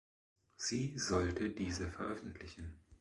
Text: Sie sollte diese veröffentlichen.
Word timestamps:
Sie 0.55 0.97
sollte 0.97 1.51
diese 1.51 1.87
veröffentlichen. 1.91 2.79